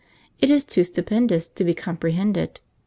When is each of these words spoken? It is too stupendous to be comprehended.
It 0.39 0.49
is 0.49 0.63
too 0.63 0.83
stupendous 0.83 1.45
to 1.49 1.63
be 1.63 1.75
comprehended. 1.75 2.61